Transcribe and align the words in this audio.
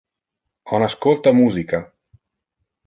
On 0.77 0.81
ascolta 0.87 1.35
musica. 1.41 1.85